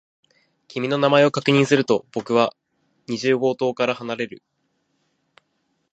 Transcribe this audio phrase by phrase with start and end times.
[0.67, 2.55] 君の名前を確認すると、僕は
[3.07, 4.41] 二十号棟から離れる。